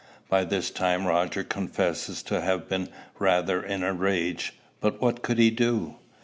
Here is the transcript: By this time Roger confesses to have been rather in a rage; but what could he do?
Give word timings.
By 0.29 0.45
this 0.45 0.71
time 0.71 1.05
Roger 1.05 1.43
confesses 1.43 2.23
to 2.23 2.41
have 2.41 2.67
been 2.67 2.89
rather 3.19 3.61
in 3.61 3.83
a 3.83 3.93
rage; 3.93 4.57
but 4.79 4.99
what 4.99 5.21
could 5.21 5.37
he 5.37 5.51
do? 5.51 5.97